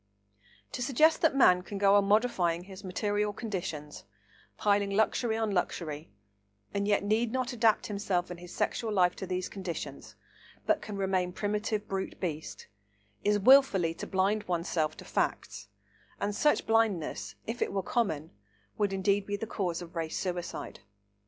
To 0.71 0.81
suggest 0.81 1.21
that 1.21 1.35
man 1.35 1.61
can 1.61 1.77
go 1.77 1.93
on 1.93 2.05
modifying 2.05 2.63
his 2.63 2.83
material 2.83 3.31
conditions, 3.33 4.03
piling 4.57 4.89
luxury 4.89 5.37
on 5.37 5.51
luxury, 5.51 6.09
and 6.73 6.87
yet 6.87 7.03
need 7.03 7.31
not 7.31 7.53
adapt 7.53 7.85
himself 7.85 8.31
and 8.31 8.39
his 8.39 8.51
sexual 8.51 8.91
life 8.91 9.15
to 9.17 9.27
these 9.27 9.47
conditions, 9.47 10.15
but 10.65 10.81
can 10.81 10.97
remain 10.97 11.33
primitive 11.33 11.87
brute 11.87 12.19
beast, 12.19 12.65
is 13.23 13.37
wilfully 13.37 13.93
to 13.93 14.07
blind 14.07 14.45
oneself 14.45 14.97
to 14.97 15.05
facts, 15.05 15.67
and 16.19 16.33
such 16.35 16.65
blindness, 16.65 17.35
if 17.45 17.61
it 17.61 17.71
were 17.71 17.83
common, 17.83 18.31
would 18.79 18.93
indeed 18.93 19.27
be 19.27 19.37
the 19.37 19.45
cause 19.45 19.83
of 19.83 19.95
race 19.95 20.17
suicide. 20.17 20.79